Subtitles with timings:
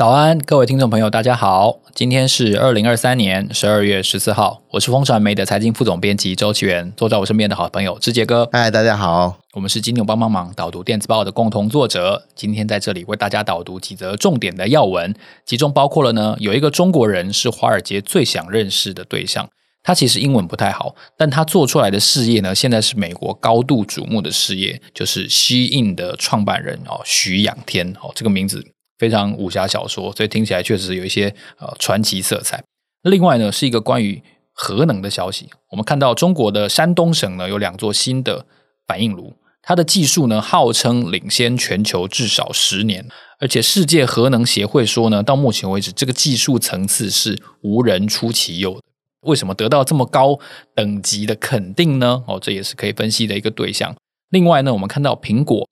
[0.00, 1.80] 早安，各位听众朋友，大家好。
[1.94, 8.48] 今天是二零二三年十二月十四号，我是风传媒的财经副总编辑周启源，坐在我身边的好朋友志杰哥。
[8.50, 12.26] 嗨，大家好，我们是金牛帮帮忙导读电子报的共同作者。
[12.34, 19.50] 今天在这里为大家导读几则重点的要闻，其中包括了呢，有一个中国人是华尔街最想认识的对象。
[19.82, 28.64] 他其实英文不太好，但他做出来的事业呢，现在是美国高度瞩目的事业，就是 Shein 的创办人哦，徐仰天哦，这个名字。
[29.00, 32.62] 非常武侠小说，所以听起来确实有一些呃传奇色彩。
[33.04, 35.48] 另外呢，是一个关于核能的消息。
[35.70, 38.44] 我们看到中国的山东省呢有两座新的
[38.86, 39.32] 反应炉，
[39.62, 48.82] 它的技术呢号称领先全球至少十年，而且世界核能协会说呢，到目前为止这个技术层次是无人出其右的。
[49.22, 50.38] 为什么得到这么高
[50.74, 52.22] 等级的肯定呢？
[52.26, 53.96] 哦，这也是可以分析的一个对象。
[54.28, 55.66] 另外呢，我们看到苹果。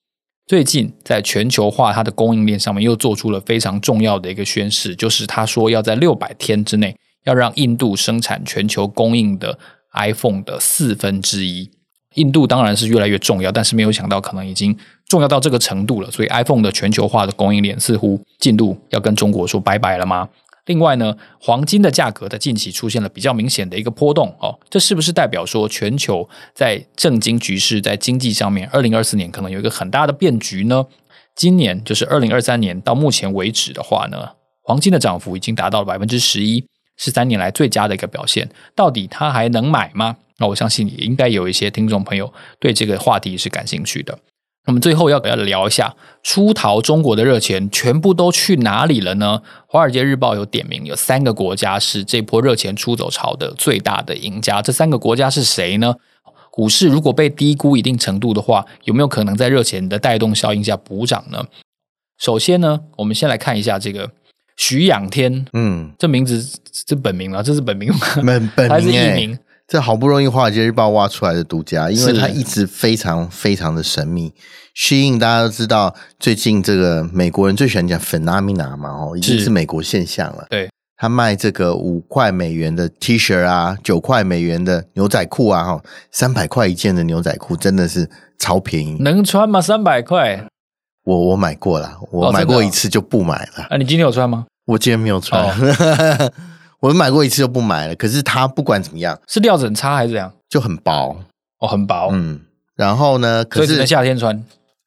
[0.48, 6.96] 最近在全球化它的供应链上面又做出了非常重要的一个宣示，就是他说要在六百天之内
[7.27, 9.58] 要让印度生产全球供应的
[9.92, 11.70] iPhone 的四分之一。
[12.14, 14.74] 印度当然是越来越重要，但是没有想到可能已经
[15.06, 20.26] 重要到这个程度了，所以 iPhone 的全球化的供应链似乎进度要跟中国说拜拜了吗？
[20.69, 30.86] 另外呢，黄金的价格在近期出现了比较明显的一个波动哦，这是不是代表说全球在政经局势在经济上面，二零二四年可能有一个很大的变局呢？
[31.34, 36.64] 今年就是二零二三年到目前为止的话呢，黄金的涨幅已经达到了百分之十一，
[36.98, 38.50] 是三年来最佳的一个表现。
[38.75, 40.16] 到底它还能买吗？
[40.36, 44.19] 那我相信也应该有一些听众朋友对这个话题是感兴趣的。
[44.69, 49.41] 我们最后要不要聊一下出逃中国的热钱全部都去哪里了呢？
[49.66, 54.60] 华尔街日报有点名，有三个国家是这波热钱出走潮的最大的赢家。
[54.60, 55.94] 这三个国家是谁呢？
[56.50, 61.47] 股市如果被低估一定程度的话，有没有可能在热钱的带动效应下补涨呢？
[62.19, 64.10] 首先呢，我们先来看一下这个
[64.59, 68.00] 徐仰天，嗯，这名字这本名啊，这是本名吗？
[68.16, 69.38] 本 本名还是艺名？
[69.66, 74.32] 这好不容易《华尔街日报》挖出来的独家，因为它一直非常非常的神秘。
[74.78, 80.47] Shein 大家都知道，最近这个美国人最喜欢讲 phenomena 嘛，哦，已经是美国现象了。
[80.49, 88.09] 对，他卖这个五块美元的 T 恤啊，九块美元的牛仔裤啊，哈，三百块一件的牛仔裤真的是
[88.39, 89.61] 超便宜，能穿吗？
[89.61, 90.47] 三百块？
[91.03, 93.65] 我我买过了，我买过一次就不买了。
[93.71, 94.47] 啊，你今天有穿吗？
[94.65, 95.43] 我今天没有穿。
[95.43, 96.33] 哦
[96.78, 100.33] 我买过一次就不买了，可是它不管怎么样，是料子很差还是怎样？
[100.49, 101.16] 就很薄
[101.59, 102.10] 哦，很薄。
[102.12, 102.41] 嗯，
[102.77, 103.45] 然后呢？
[103.45, 104.41] 可是所以只能夏天穿。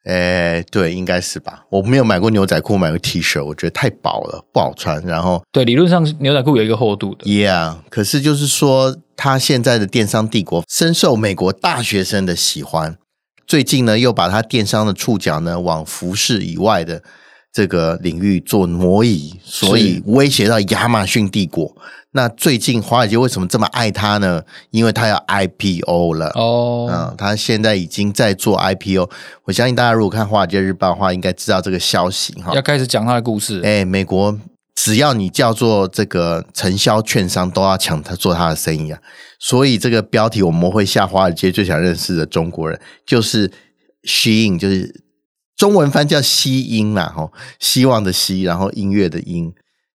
[0.05, 1.63] 诶，对，应该是吧。
[1.69, 5.01] 我没有买过牛仔裤，买过 T 恤，我觉得太薄了，不好穿。
[5.05, 7.25] 然后，对，理论上牛仔裤有一个厚度的。
[7.25, 12.97] Yeah，可是就是说，他现在的电商帝国深受美国大学生的喜欢。
[13.45, 17.03] 最近呢，又把他电商的触角呢往服饰以外的。
[17.53, 21.75] 这个领域做挪移，所以威胁到亚马逊帝国。
[22.13, 24.43] 那最近华尔街为什么这么爱他呢？
[24.69, 29.09] 因为他要 IPO 了哦，嗯，他现在已经在做 IPO。
[29.45, 32.53] 我相信大家如果看华尔街日报的话，应该知道这个消息哈。
[32.53, 33.61] 要开始讲他的故事。
[33.63, 34.37] 哎，美国
[34.75, 38.99] 只要你叫做这个承销券商，都要抢他做他的生意啊。
[39.39, 43.51] 所以这个标题我们会下华尔街最想认识的中国人，就是
[44.03, 45.03] Shein，就是。
[45.57, 49.53] 中文翻叫希音啦，吼，希望的希，然后音乐的音，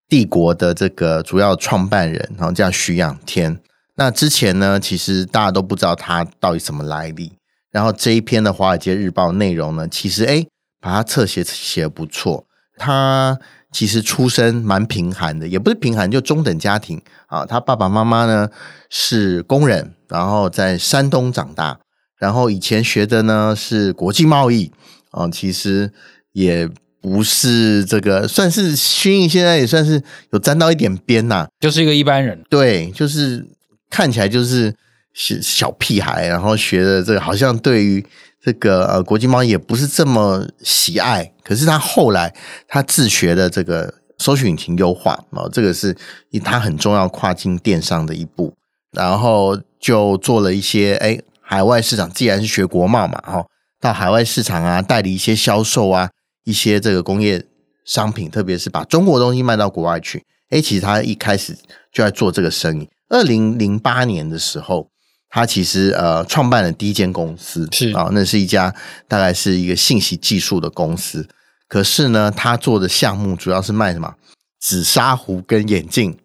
[0.09, 3.59] 帝国的这个主要创办人，然后叫徐仰天。
[3.97, 7.33] 那之前呢，其实大家都不知道他到底什么来历。
[7.71, 10.47] 然后这一篇的《华尔街日报》内容呢，其实诶，
[10.81, 12.47] 把他侧写写得不错。
[12.79, 13.39] 他
[13.73, 17.45] 其实出身蛮贫寒的，也不是贫寒，就中等家庭啊。
[17.45, 18.49] 他爸爸妈妈呢
[18.91, 21.79] 是工人，然后在山东长大，
[22.19, 24.71] 然后以前学的呢是国际贸易。
[25.11, 25.91] 啊，其实
[26.33, 26.69] 也
[27.07, 32.43] 不是这个，算是 Shein 现在也算是有沾到一点边呐，就是一个一般人。
[32.51, 33.47] 对，就是
[33.89, 34.75] 看起来就是
[35.15, 38.05] 小小屁孩，然后学的这个好像对于
[38.43, 41.33] 这个呃国际贸易也不是这么喜爱。
[41.45, 42.35] 可是他后来
[42.67, 45.97] 他自学的这个搜索引擎优化啊，这个是
[46.43, 48.53] 他很重要跨境电商的一步，
[48.91, 53.47] 然后就做了一些哎海外市场，既然是学国贸嘛，哦。
[53.79, 56.11] 到海外市场啊，代理一些销售啊，
[56.47, 57.45] 一些这个工业
[57.85, 60.25] 商品，特别是把中国东西卖到国外去。
[60.51, 61.53] 诶，其实他一开始
[61.93, 62.89] 就在做这个生意。
[63.09, 64.89] 二零零八年的时候，
[65.29, 68.73] 他其实呃创办了第一间公司是啊、哦，那是一家
[69.09, 71.29] 大概是一个信息技术的公司。
[71.69, 74.15] 可是呢，他做的项目主要是卖什么
[74.61, 76.17] 紫砂壶跟眼镜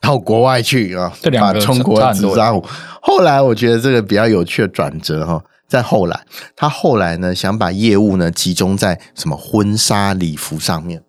[0.00, 2.64] 到国外去啊，这两个把中国紫砂壶。
[3.02, 11.02] 后来我觉得这个比较有趣的转折哈，在后来他后来呢想把业务呢集中在什么婚纱礼服上面。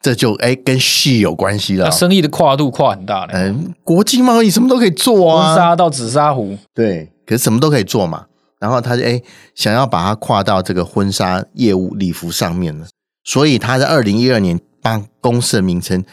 [0.00, 1.86] 这就哎，跟 She 有关系了。
[1.86, 3.30] 他生意的跨度跨很大呢。
[3.32, 8.26] 嗯，国际贸易什么都可以做啊，婚纱到紫砂壶，对，可是什么都可以做嘛。
[8.60, 9.20] 然后他就哎，
[9.56, 12.86] 想要把它跨到这个婚纱业务礼服上面呢，
[13.24, 16.04] 所以他在二零一二年把公司的名称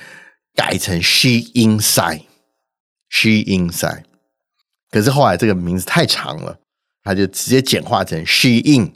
[0.56, 4.04] 改成 She Inside，She Inside。
[4.90, 6.58] 可是后来这个名字太长了，
[7.06, 8.92] 他就直接简化成 She In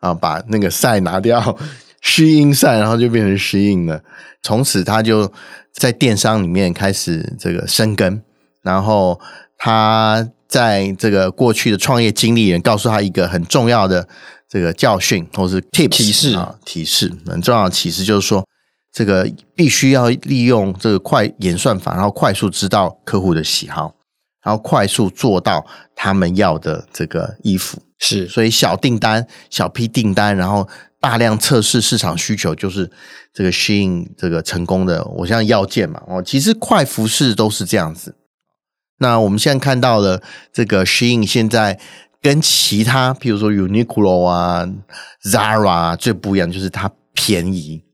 [0.00, 1.58] 啊，把那个 Side 拿掉。
[2.00, 4.00] Shein 上，然后就变成 Shein 了。
[4.40, 5.30] 从此，他就
[5.72, 8.22] 在电商里面开始这个生根。
[8.62, 9.20] 然后，
[9.58, 14.08] 他在这个过去的创业经历人告诉他一个很重要的
[14.48, 18.46] 这个教训，或是 tips 提示啊，提示很重要的提示就是说，
[18.92, 23.92] 这个必须要利用这个快演算法，然后快速知道客户的喜好，
[24.42, 25.64] 然后快速做到
[25.94, 27.80] 他们要的这个衣服。
[27.98, 30.68] 是，所以小订单、小批订单，然后。
[31.00, 32.90] 大量测试市场需求，就是
[33.32, 36.02] 这个 Shein 这个成功的，我像要件嘛。
[36.08, 38.16] 哦，其实快服饰都是这样子。
[38.98, 40.20] 那我们现在看到了
[40.52, 41.78] 这个 Shein 现在
[42.20, 44.68] 跟其他，譬如说 Uniqlo 啊、
[45.22, 47.84] Zara 啊，最不一样就是它便宜，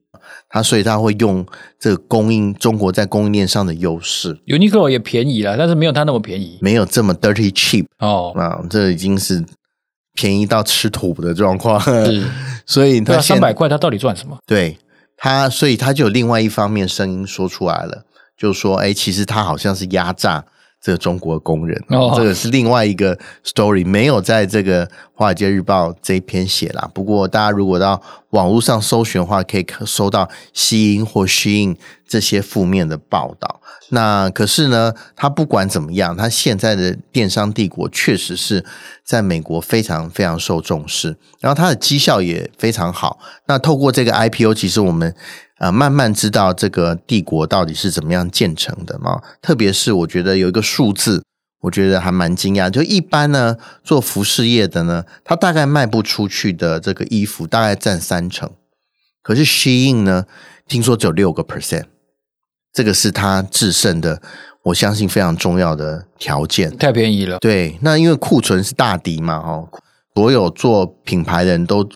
[0.55, 1.45] 它所以他会用
[1.81, 4.39] 这个供应中国在供应链上的优势。
[4.47, 8.33] Uniqlo 也便宜了，但是没有它那么便宜，没有这么 dirty cheap 哦。
[8.37, 9.45] 啊，这已经是。
[10.17, 12.25] 便宜到吃土的状况，是，
[12.65, 14.39] 所以他三百块，他到底赚什么？
[14.47, 14.79] 对
[15.17, 18.05] 他，所以他就有另外一方面声音说出来了，
[18.39, 20.45] 就是说，哎，其实他好像是压榨。
[20.85, 26.91] 这个中国工人，哦，这个是另外一个 story，没有在这个《华尔街日报》这一篇写啦。
[26.93, 31.77] 不过，大家如果到网络上搜寻的话，可以搜到 Shein 或 Shein
[32.07, 33.63] 这些负面的报道。
[33.89, 38.63] 那可是呢，他不管怎么样，他现在的电商帝国确实是
[39.03, 43.19] 在美国非常非常受重视，然后他的绩效也非常好。
[43.47, 45.15] 那透过这个 IPO，其实我们。
[45.59, 49.23] 啊，慢慢知道这个帝国到底是怎么样建成的嘛？
[49.41, 51.23] 特别是我觉得有一个数字，
[51.61, 52.69] 我觉得还蛮惊讶。
[52.69, 58.51] 就一般呢，做服饰业的呢，他大概卖不出去的这个衣服大概占三成，
[59.23, 60.27] 可是 Shein 呢，
[60.67, 61.85] 听说只有六个 percent，
[62.73, 64.21] 这个是他制胜的，
[64.65, 66.77] 我相信非常重要的条件。
[66.77, 69.69] 太便宜了，对，那因为库存是大敌嘛，哦。
[70.15, 71.89] 所有做品牌的人都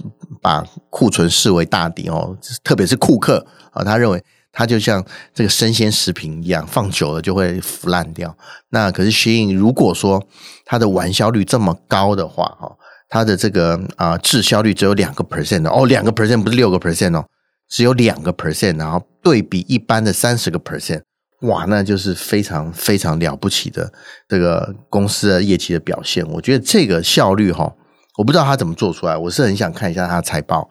[0.43, 8.37] 把库存视为大敌哦，特别是库克啊，他认为他就像这个生鲜食品一样，放久了就会腐烂掉。
[8.71, 10.27] 那可是新影如果说
[10.65, 12.77] 它的完销率这么高的话，哈，
[13.09, 17.25] 它的这个啊滞销率只有两个 percent 哦，两个 percent 不是六个 percent 哦，
[17.69, 21.03] 只有两个 percent，然后对比一般的三十个 percent，
[21.43, 23.93] 哇，那就是非常非常了不起的
[24.27, 26.27] 这个公司的业绩的表现。
[26.29, 27.73] 我觉得这个效率哈。
[28.19, 30.69] 我不知道他怎么做出来，我是很想看一下他的财报。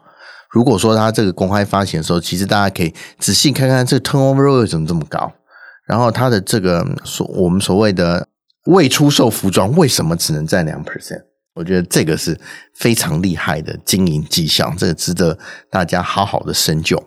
[0.52, 5.32] 如果说他这个公开发行的时候，其实大家可以仔细看看这个 turnover 为什么这么高，
[5.88, 8.28] 然后他的这个所我们所谓的
[8.66, 11.22] 未出售服装为什么只能占两 percent？
[11.56, 12.38] 我觉得这个是
[12.76, 15.38] 非常厉害的经营迹象，这个值得
[15.72, 17.02] 大家好好的深究。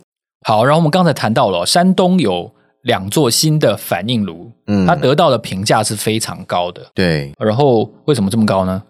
[0.47, 2.51] 好，然后我们刚才谈到了山东有
[2.85, 7.31] 两座新的反应炉，嗯，它得到的评价是非常高的，对。
[7.39, 8.83] 然后为什么这么高呢？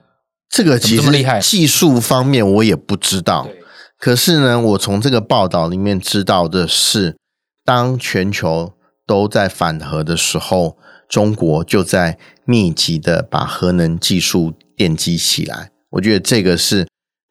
[0.50, 3.48] 这个其实技术方面我也不知道，
[3.96, 7.16] 可是呢，我从这个报道里面知道的是，
[7.64, 8.72] 当全球
[9.06, 10.76] 都在反核的时候，
[11.08, 15.70] 中国就在密集的把核能技术奠基起来。
[15.90, 16.88] 我觉得这个是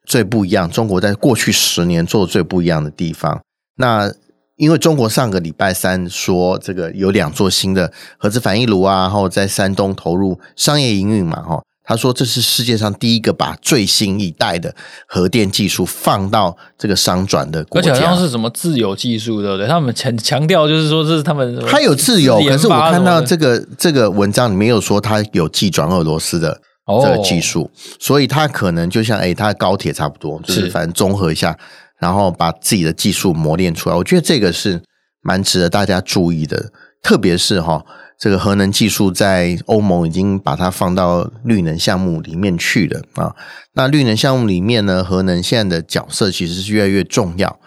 [0.07, 3.41] 最不一样，中国在过去十年做的最不一样的地方。
[3.75, 4.09] 那
[4.55, 11.61] 因为中国上个礼拜三说，这个有两座新的核子反应炉啊，然后在山东投入商业营运嘛，哈。
[11.89, 14.75] 他说：“这是世界上第一个把最新一代的
[15.07, 19.67] 核电技术放到这个商转的国家，而且好像是什么自有技术，对不对？
[19.67, 31.57] 他们强强调就是说这是他们，他有自由，可是我看到这个这个文章里面有说他有技转俄罗斯的这个技术，哦、所以他可能就像哎，他的高铁差不多，就是反正综合一下，
[31.99, 33.95] 然后把自己的技术磨练出来。
[33.95, 34.79] 我觉得这个是
[35.23, 37.83] 蛮值得大家注意的，特别是哈。”
[38.19, 43.33] 这个核能技术在欧盟已经把它放到绿能项目里面去了啊。
[43.73, 47.59] 那绿能项目里面呢，核能现在的角色其实是越来越重要。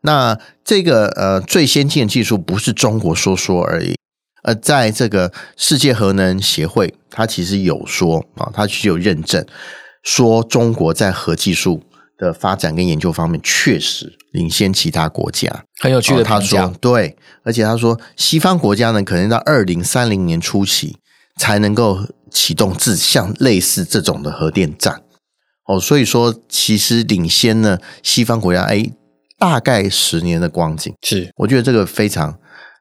[0.00, 3.96] 那这个呃最先进的技术不是中国说说而已，
[4.44, 9.44] 呃，在这个世界核能协会，它其实有说啊，它其实有认证，
[10.02, 11.82] 说中国在核技术
[12.16, 15.64] 的发展跟研究方面确实领先其他国家。
[15.80, 16.22] 很有趣的。
[16.22, 20.96] 他说对，而且他说西方国家呢，可能到二零三零年初期
[21.36, 25.02] 才能够启动自像类似这种的核电站。
[25.66, 28.90] 哦，所以说其实领先呢西方国家，哎，
[29.38, 30.94] 大概十年的光景。
[31.02, 32.38] 是，我觉得这个非常。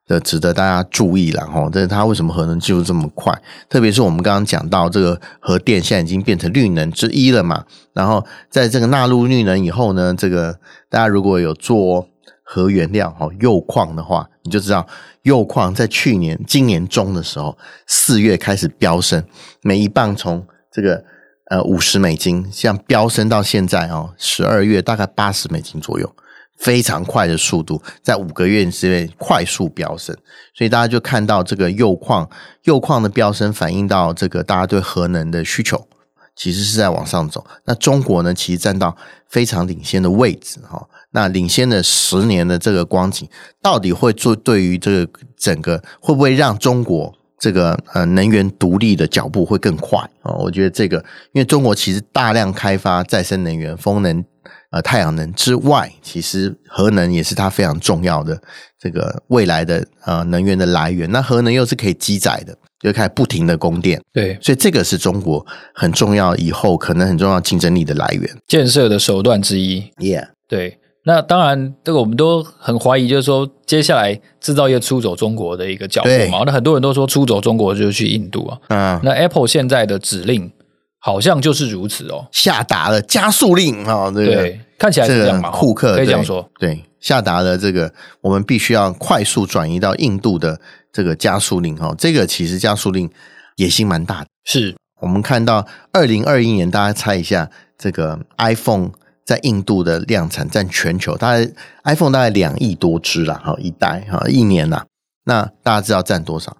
[0.08, 3.38] 的值得大家注意了哈，这是它为什么核能技术这么快？
[3.70, 7.66] 特别是我们刚刚讲到这个核电现在已经变成绿能之一了嘛。
[7.94, 10.58] 然后在这个纳入绿能以后呢，这个
[10.90, 12.08] 大家如果有做
[12.42, 14.88] 核原料哈铀矿的话，你就知道
[15.24, 19.22] 铀矿在去年今年中的时候四月开始飙升，
[19.62, 21.04] 每一磅从这个
[21.50, 26.16] 呃五十美金，像飙升到现在哦十二月大概八十美金左右。
[26.58, 30.16] 非常快的速度，在五个月之内快速飙升，
[30.56, 32.28] 所以大家就看到这个铀矿，
[32.64, 35.88] 铀矿的飙升反映到这个大家对核能的需求，
[36.36, 37.46] 其实是在往上走。
[37.66, 38.98] 那中国呢，其实占到
[39.30, 40.88] 非常领先的位置哈。
[41.12, 43.30] 那领先的十年的这个光景，
[43.62, 50.34] 到底会做对于这个整个会不会让中国这个呃能源独立的脚步会更快啊？
[50.34, 50.98] 我觉得这个，
[51.34, 54.26] 因为中国其实大量开发再生能源，风能。
[54.70, 58.38] 呃，太阳能之外，其实核能也是它非常重要的
[58.78, 61.10] 这个未来的呃能源的来源。
[61.10, 64.02] 那核能又是可以积载的，就开始不停的供电。
[64.12, 69.82] 对，所以这个是中国很重要，以后可能很重要竞争力的来源，建设的手段之一。
[70.00, 70.80] Yeah，对。
[71.06, 76.44] 那当然，这个我们都很怀疑，就是说接下来制造业出走中国的一个脚步嘛。
[76.46, 78.58] 那很多人都说出走中国就是去印度啊。
[78.68, 79.00] 嗯。
[79.02, 80.52] 那 Apple 现在的指令。
[81.00, 90.60] 好像就是如此哦，下达了加速令啊，这个对，看起来是这样嘛，库克可以这样说，对，对，下达了这个，我们必须要快速转移到印度的
[90.92, 93.10] 这个加速令哈，这个其实加速令
[93.58, 94.27] 野心蛮大的。
[94.44, 98.89] 是我们看到二零二一年，大家猜一下，这个 iPhone
[99.24, 101.48] 在印度的量产占全球大概
[101.84, 104.84] iPhone 大概两亿多只了哈，一代哈，一年呐，
[105.25, 106.58] 那大家知道占多少？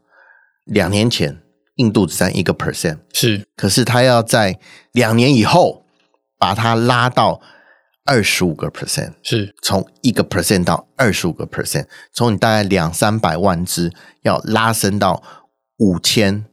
[0.66, 1.40] 两年前。
[1.78, 4.60] 印度只占一个 percent，是，可是他要在
[4.92, 5.86] 两年以后
[6.38, 7.42] 把它拉到
[8.06, 13.92] 二十五个 percent，是从一个 percent 到二十五个 percent，从你大概两三百万只
[14.22, 15.24] 要拉升到
[15.78, 16.46] 五千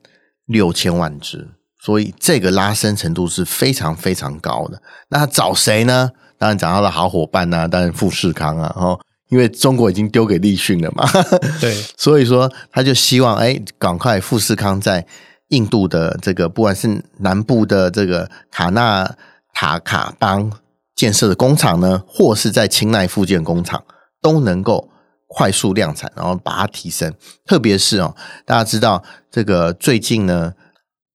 [0.46, 1.48] 六千万只，
[1.80, 4.82] 所以这个拉升程度是非常非常高的。
[5.08, 6.10] 那他找谁呢？
[6.36, 9.00] 当然找到了好伙伴呐、啊，当然富士康啊，哦。
[9.34, 11.04] 因为中国已经丢给立讯了嘛，
[11.60, 15.04] 对，所以说他就希望哎，赶快富士康在
[15.48, 19.16] 印度的这个不管是南部的这个卡纳
[19.52, 20.52] 塔卡邦
[20.94, 23.82] 建设的工厂呢，或是在清奈附近工厂
[24.22, 24.88] 都能够
[25.26, 27.12] 快速量产，然后把它提升。
[27.44, 28.14] 特别是哦，
[28.46, 30.52] 大家知道这个最近呢，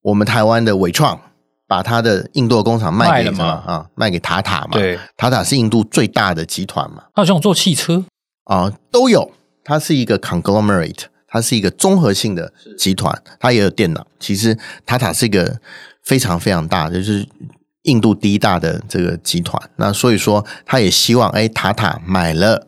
[0.02, 1.22] 我们台湾的伟创。
[1.70, 3.86] 把他的印度的工厂卖给什么啊？
[3.94, 4.70] 卖给塔塔嘛。
[4.72, 7.04] 对，塔塔是印度最大的集团嘛。
[7.14, 8.04] 他好像做汽车
[8.46, 9.32] 啊，都有。
[9.64, 14.08] 它是一个 conglomerate，它是一个综合性的集团，它也有电脑。
[14.20, 15.60] 其实塔塔是一个
[16.04, 17.28] 非常非常大的，就是
[17.84, 19.62] 印度第一大的这个集团。
[19.76, 22.66] 那所以说，他也希望，哎，塔塔买了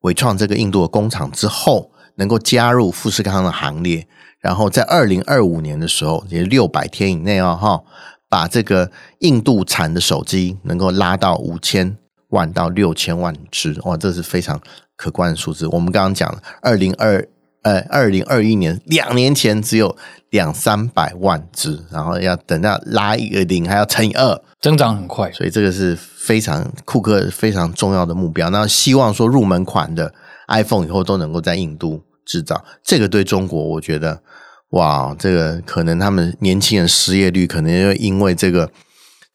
[0.00, 4.08] 伟创这个印度的工厂之后，能够加入富士康的行列，
[4.40, 7.82] 然后在二零二五年的时候，也是六百天以内哦，哈。
[8.30, 14.58] 把这个印度产的手机能够拉到五千万到六千万只，哇，这是非常
[14.96, 15.66] 可观的数字。
[15.66, 17.28] 我们刚刚讲了，二零二
[17.62, 19.96] 呃二零二一年两年前只有
[20.30, 28.48] 两三百万只，然后要等到拉一个零还要乘以二，增长很快，所以这个是非常库克非常重要的目标。
[28.50, 30.14] 那希望说入门款的
[30.46, 34.22] iPhone 以后都能够在印度制造，这个对中国我觉得。
[34.70, 38.70] 哇，这个可能他们年轻人失业率可能又因为这个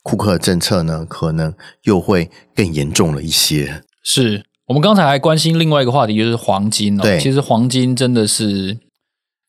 [0.02, 3.84] 库克政策呢，可能又会更严重了一些。
[4.04, 7.04] 是我们刚才还关心另外一个话题，就是黄金哦。
[7.04, 8.78] 对，其实黄金真的是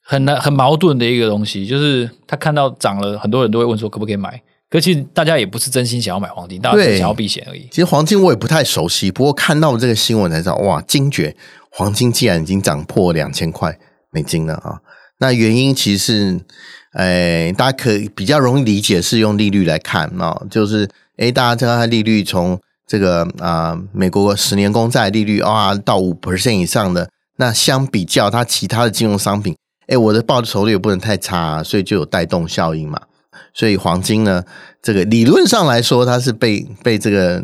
[0.02, 7.68] 很难、很矛盾的一个东西，就是他看到涨了，很多人都会问说可不可以买，可其实大家也不是真心想要买黄金，大家只想要避险而已。
[7.70, 11.36] 其实黄金我也不太熟悉，不过看到这个新闻才知道，哇，惊觉
[11.70, 13.78] 黄金竟然已经涨破两千块
[14.10, 14.80] 美金了啊！
[15.18, 16.40] 那原因其实是，
[16.92, 29.56] 诶，大家可以比较容易理解，是用利率来看啊，就是，诶，大家知道它利率从这个啊、美国十年公债利率啊到五 percent 以上的，那相比较它其他的金融商品，
[29.87, 33.00] 诶，我的报酬率也不能太差，所以就有带动效应嘛。
[33.54, 34.44] 所以黄金呢，
[34.82, 37.42] 这个理论上来说，它是被被这个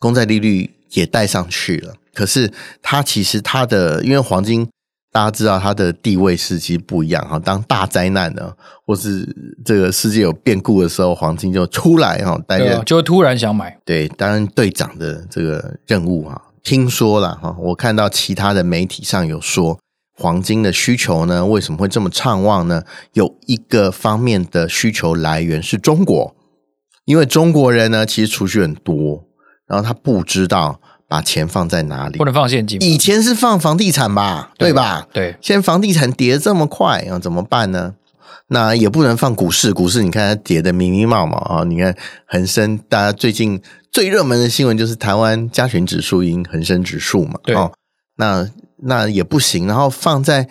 [0.00, 4.68] 公债利率也带上去了，可是它其实它的因为黄金。
[5.12, 7.38] 大家知道它的地位是其实不一样哈。
[7.38, 8.52] 当大灾难呢，
[8.86, 9.26] 或是
[9.64, 16.42] 这个世界有变故的时候，黄金就出来哈，担任就会突然想买，对，担任队长的这个任务哈。
[16.62, 19.78] 听说了哈，我看到其他的媒体上有说，
[20.18, 22.82] 黄金的需求呢，为什么会这么畅旺呢？
[23.12, 26.34] 有一个方面的需求来源是中国，
[27.04, 29.24] 因为中国人呢其实储蓄很多，
[29.66, 32.80] 然后他不知道把钱放在哪里，不能放现金。
[32.82, 35.06] 以前是放房地产吧，对，对吧？
[35.12, 37.94] 对，现在房地产跌这么快，啊怎么办呢？
[38.48, 41.64] 那也不能放股市，股市你看它跌的密密麻麻啊！
[41.64, 41.94] 你看
[42.26, 43.60] 恒生，大家最近
[43.90, 47.72] 最热门的新闻就是台湾加权指数赢恒生指数嘛，对，哦，
[48.16, 48.48] 那。
[48.78, 50.46] 那也不行，然后放在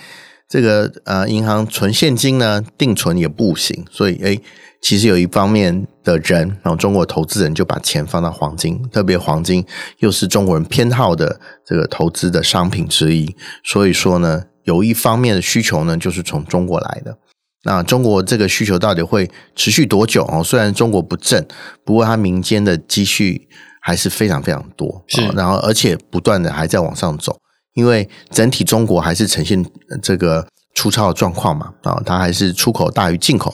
[0.47, 4.39] 这个呃银行存现金呢，定存也不行，所以诶，
[4.81, 9.65] 其实有一方面的人，然后中国投资人就把钱放到黄金，特别黄金
[9.99, 17.17] 又是中国人偏好的这个投资的商品之一，所以说呢，有一方面的需求呢，就是从中国来的。
[17.63, 20.43] 那中国这个需求到底会持续多久哦？
[20.43, 21.43] 虽然中国不振，
[21.83, 23.49] 不过它民间的积蓄
[23.81, 27.35] 还是非常非常多，是，然后而且不断的还在往上走。
[27.75, 29.63] 因为整体中国还是呈现
[30.01, 33.53] 这个粗糙的状况嘛，啊，它还是出口大于进口，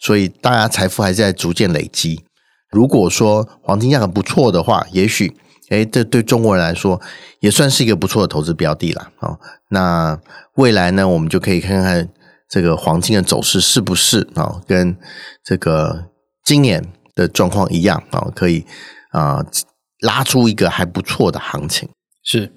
[0.00, 2.24] 所以大家财富还是在逐渐累积。
[2.70, 5.36] 如果说黄金价格不错的话，也许，
[5.70, 7.00] 诶，这对中国人来说
[7.40, 9.10] 也算是一个不错的投资标的了。
[9.20, 9.36] 啊，
[9.68, 10.18] 那
[10.54, 12.08] 未来呢，我们就可以看看
[12.48, 14.96] 这个黄金的走势是不是啊，跟
[15.44, 16.06] 这个
[16.44, 16.82] 今年
[17.14, 18.64] 的状况一样啊，可以
[19.10, 19.44] 啊
[20.00, 21.88] 拉出一个还不错的行情。
[22.22, 22.52] 是。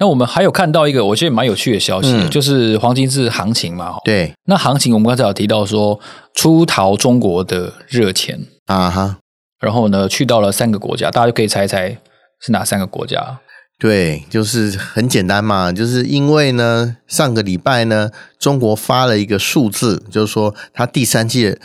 [0.00, 3.96] 那我们还有看到一个我觉得蛮有趣的消息，嗯、就是黄金是行情嘛？
[4.04, 4.32] 对。
[4.44, 5.98] 那行情我们刚才有提到说
[6.34, 9.18] 出逃中国的热钱啊哈，
[9.60, 11.98] 然后呢去到了三个国家，大家就可以猜一猜
[12.40, 13.40] 是哪三个国家？
[13.80, 21.56] 对，就是很简单嘛，就是因为呢上个礼拜呢中国发了一个数字，就是说它第三季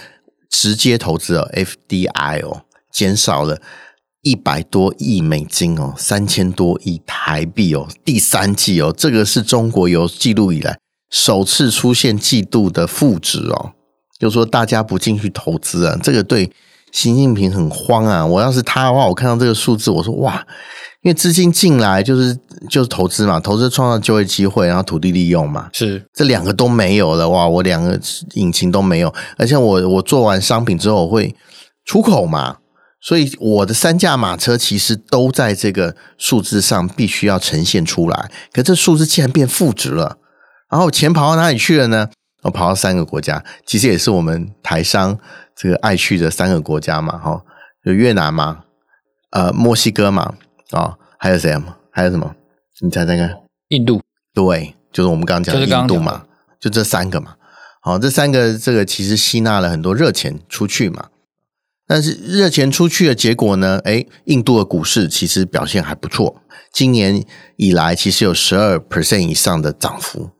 [0.49, 3.59] 直接投资哦 FDI 哦减少了。
[4.23, 10.79] 一百多亿美金哦，三千多亿台币哦，第三季哦，这个是中国有记录以来
[11.11, 13.73] 首次出现季度的负值哦，
[14.17, 16.49] 就说大家不进去投资啊，这个对
[16.93, 18.25] 习近平很慌啊。
[18.25, 20.35] 我要是他的话，我看到这个数字，我说哇，
[21.01, 27.99] 因为资金进来就是就是投资嘛，投资创造就业机会，然后土地利用嘛，是这两个都没有了哇，我两个
[28.35, 31.35] 引擎都没有，而且我我做完商品之后我会
[31.83, 32.55] 出口嘛。
[33.03, 40.17] 所以我的三驾马车其实都在这个数字上必须要呈现出来，可这数字竟然变负值了，
[40.71, 42.09] 然后钱跑到哪里去了呢？
[42.43, 45.19] 我跑到三个国家，其实也是我们台商
[45.53, 47.41] 这个爱去的三个国家嘛，哈，
[47.83, 48.63] 有越南嘛，
[49.31, 50.33] 呃，墨西哥嘛，
[50.71, 51.77] 啊，还有谁啊？
[51.91, 52.33] 还有什么？
[52.81, 53.37] 你猜猜看？
[53.69, 54.01] 印度。
[54.33, 56.23] 对，就是我们刚刚讲的印度嘛，
[56.59, 57.35] 就这三个嘛，
[57.81, 61.07] 好，这三个这个其实吸纳了很多热钱出去嘛。
[61.93, 63.79] 但是热钱出去的结果呢？
[63.83, 66.41] 诶，印度的股市其实表现还不错，
[66.73, 67.23] 今年
[67.55, 70.31] 以来其实有十二 percent 以上的涨幅。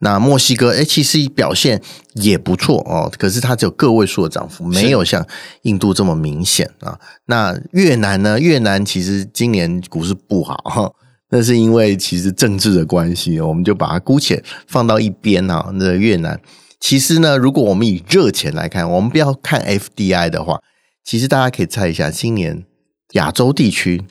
[0.00, 1.80] 那墨西哥诶，其实表现
[2.14, 5.24] 也不错哦，可是它只有个位数的涨幅，没有像
[5.62, 6.98] 印度这么明显啊。
[7.26, 8.40] 那越南呢？
[8.40, 10.96] 越南其实今年股市不好，
[11.30, 15.70] 那是因为其实政治的关系，我们就把它姑且放到一边啊。
[15.74, 16.40] 那越南
[16.80, 20.60] 其实呢，如果我们以热钱来看，我们不要看 FDI 的话。
[21.06, 22.66] 其实大家可以猜一下，今年
[23.12, 24.02] 亚洲地区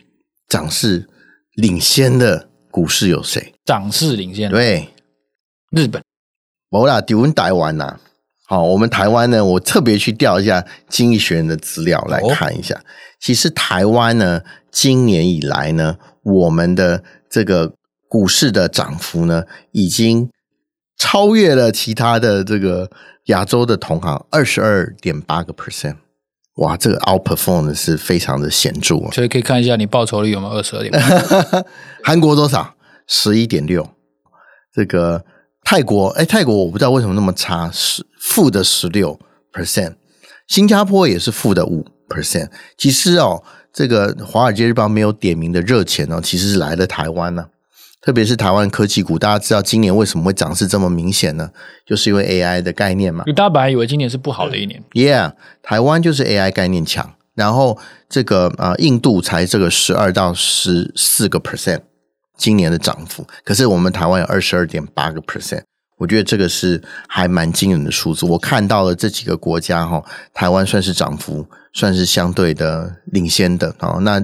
[0.48, 1.10] 涨势
[1.56, 3.54] 领先的股市有谁？
[3.66, 4.88] 涨势领先，对，
[5.72, 6.02] 日本。
[6.70, 8.00] 我啦，丢问台湾呐。
[8.48, 12.76] 好，我们台湾呢，我特别去调一下经济学人的资料来看一下。
[12.76, 12.86] 哦、
[13.20, 17.74] 其实台湾呢，今年以来呢，我们的这个
[18.08, 20.30] 股市的涨幅呢，已经
[20.98, 22.90] 超越了其他的这个
[23.26, 25.98] 亚洲的同行，二十二点八个 percent。
[26.56, 29.12] 哇，这个 outperform 是非常的显著哦！
[29.12, 30.94] 所以可以看一下你报酬率有没有二十二点。
[32.02, 32.76] 韩国多少？
[33.08, 33.86] 十一点六。
[34.74, 35.26] 这个
[35.64, 39.20] 泰国，哎，泰国我不知道为什么那么差，是负的十六
[39.52, 39.96] percent。
[40.48, 42.50] 新加坡也是负的五 percent。
[42.78, 47.50] 其实哦，这个《华尔街日报》没有点名的热钱哦，其实是来了台湾呢、啊。
[48.06, 51.50] 特别是台湾科技股，大家知道今年为什么会涨势这么明显呢？
[51.88, 53.24] 就是因为 AI 的概念嘛。
[53.36, 54.84] 大家本来以为今年是不好的一年。
[54.92, 61.82] Yeah，台湾就是 AI 概念强，然后这个啊、呃，印度才这个十二到十四个 percent
[62.38, 65.64] 今年的涨幅，可是我们台湾有二十二点八个 percent，
[65.98, 68.28] 我觉得这个是还蛮惊人的数字。
[68.28, 73.98] 我看到了这几个国家哈，台湾算是涨幅算是相对的领先的啊。
[74.02, 74.24] 那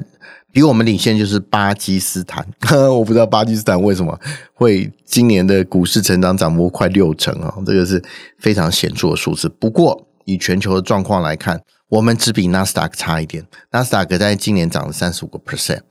[0.51, 2.45] 比我们领先就是巴基斯坦，
[2.91, 4.19] 我不知道巴基斯坦为什么
[4.53, 8.03] 会今年的股市成长涨幅快六成啊，这个是
[8.39, 9.47] 非常显著的数字。
[9.47, 15.81] 不过以全球的状况来看，我们只比纳斯达克差一点，纳斯达克在今年涨了三十五个 percent。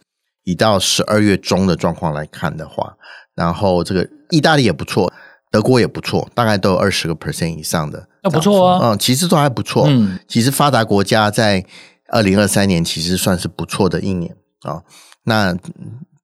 [0.45, 2.97] 以到十二月中的状况来看的话，
[3.35, 5.13] 然后这个意大利也不错，
[5.51, 11.65] 德国也不错，大概都有二十个 percent 以上的，那不错啊，嗯，其实都还不错，嗯，其实发达国家在
[12.09, 14.35] 二零二三年其实算是不错的一年。
[14.63, 14.83] 啊、
[15.25, 15.57] 那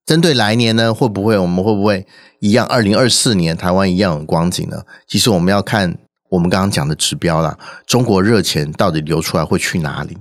[0.05, 2.07] 针对来年呢，会不会我们会不会
[2.39, 2.67] 一样？
[2.67, 4.83] 二零二四年台湾一样有光景呢？
[5.09, 10.17] 其实我们要看我们刚刚讲的指标啦，中国热钱到底流出来会去哪里？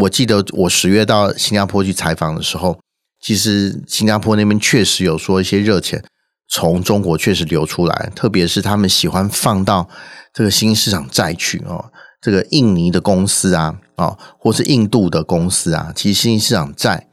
[0.00, 2.78] 我记得我十月到新加坡去采访的时候，
[3.20, 6.04] 其实新加坡那边确实有说一些热钱
[6.48, 9.88] 从中国确实流出来，特别是他们喜欢放到
[10.34, 17.06] 这个新兴市场债去哦，这个印尼的公司啊，哦，或是印度的公司啊，其实新兴市场债。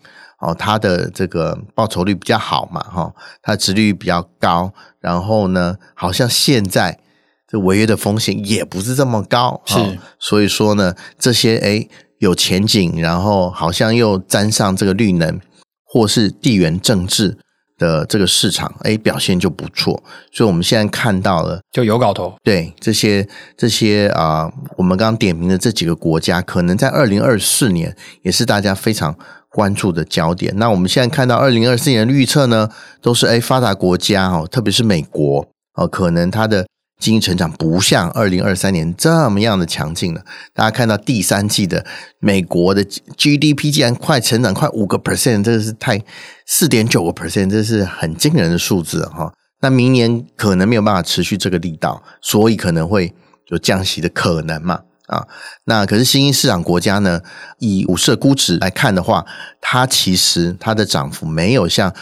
[0.45, 6.99] 哦，它的这个报酬率比较好嘛，哈，它的殖率比较高，然后呢，好像现在
[7.47, 15.39] 这违约的风险也不是这么高，是，所以说呢，这些诶有前景，然后好像又沾上这个绿能
[15.84, 17.38] 或是地缘政治
[17.79, 23.27] 的这个市场，诶表现就不错，所以我们现在看到了就有搞头，对这些
[23.58, 29.17] 这些啊、呃，我们刚刚点名的这几个国家，可能在二零二四年也是大家非常。
[29.56, 30.54] 关注的焦点。
[30.58, 32.70] 那我们现在看到二零二四年的预测呢，
[33.02, 36.68] 都是诶发达国家哦，特别是美国哦，可能它的
[37.00, 40.26] 经济成长不像二零二三年这么样的强劲了。
[40.54, 41.86] 大家看到第三季的
[42.20, 42.84] 美国的
[43.15, 46.04] GDP 竟然快成长快五个 percent，这是太
[46.46, 49.32] 四点九个 percent，这是很惊人的数字哈。
[49.62, 53.13] 那明年可能没有办法持续这个力道，所以可能会
[53.48, 54.82] 有降息的可能嘛。
[55.08, 55.28] 啊，
[55.65, 57.22] 那可是新兴市场国家呢？
[57.60, 59.26] 以五十的估值来看的话，
[59.62, 61.94] 它其实它的涨幅没有像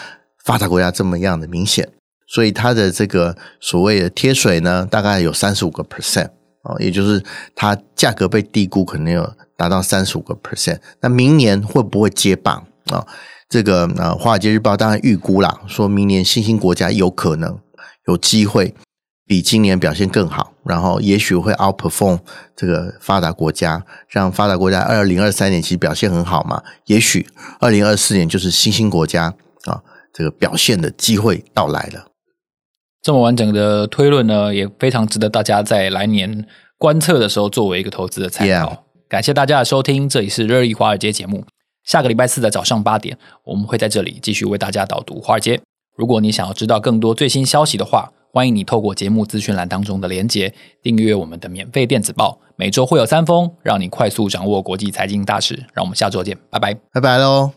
[0.44, 1.89] 发达国家这么样的明显，
[2.28, 6.30] 所以它的这个所谓的贴水呢，大概有三十五个 percent
[6.62, 7.22] 啊，也就是
[7.56, 10.80] 它价格被低估，可能有达到三十五个 percent。
[11.02, 13.06] 那明年会不会接棒啊？
[13.50, 17.60] 这个呃，《华尔街日报》当然预估啦，说明年新兴国家有可能
[18.08, 18.74] 有机会。
[19.34, 22.19] 比今年表现更好，然后也许会 outperform
[22.56, 26.62] 这个发达国家，让发达国家二零二三年其实表现很好嘛。
[26.86, 27.26] 也许
[27.60, 29.82] 二零二四年就是新兴国家啊，
[30.13, 32.06] 这个表现的机会到来了。
[33.02, 36.46] 这么完整的推论呢，也非常值得大家在来年
[36.78, 38.54] 观测的时候作为一个投资的参考。
[38.54, 38.78] Yeah.
[39.10, 41.43] 感谢大家的收听，这里是热议华尔街节目。
[41.84, 45.60] 下个礼拜四的早上八点，我们会在这里继续为大家导读华尔街。
[45.98, 55.67] 如果你想要知道更多最新消息的话，欢迎你透过节目资讯栏当中的连结订阅我们的免费电子报，每周会有三封，让你快速掌握国际财经大事。
[55.72, 57.54] 让我们下周见，拜拜，拜拜喽。